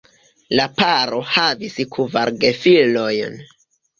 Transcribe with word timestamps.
La 0.59 0.63
paro 0.79 1.19
havis 1.33 1.77
kvar 1.97 2.33
gefilojn. 2.45 3.37